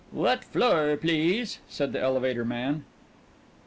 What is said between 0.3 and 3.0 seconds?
floor, please?" said the elevator man.